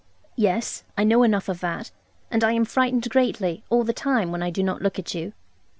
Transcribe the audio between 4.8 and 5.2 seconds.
look at